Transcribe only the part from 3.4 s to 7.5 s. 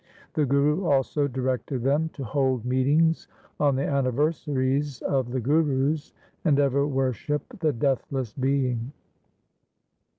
on the anniver saries of the Gurus, and ever worship